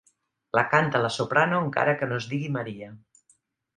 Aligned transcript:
La 0.59 0.63
canta 0.69 1.01
la 1.03 1.11
soprano 1.17 1.59
encara 1.65 1.93
que 1.99 2.11
no 2.13 2.21
es 2.23 2.29
digui 2.33 2.51
Maria. 2.57 2.91